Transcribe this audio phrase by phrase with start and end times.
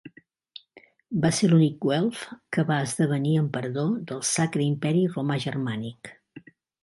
[1.25, 2.23] Va ser l'únic Welf
[2.57, 6.11] que va esdevenir emperador del Sacre Imperi Romà Germànic.